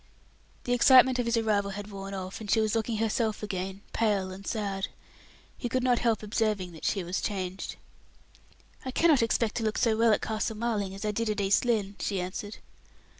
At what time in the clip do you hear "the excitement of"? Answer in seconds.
0.63-1.27